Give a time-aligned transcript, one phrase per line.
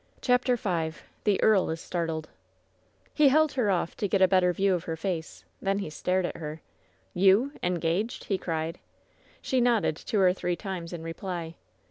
[0.19, 0.93] CHAPTER V
[1.25, 2.25] THE EABL IS STABTLBD
[3.13, 5.45] He held her oflf to get a better view of her face.
[5.63, 6.59] Thea he stared at her.
[7.13, 7.51] "You!
[7.61, 8.79] Engaged?" he cried.
[9.43, 11.53] She nodded two or three times in reply.